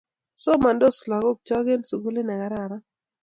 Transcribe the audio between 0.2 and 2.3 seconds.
Somandos lagok chok eng' sukulit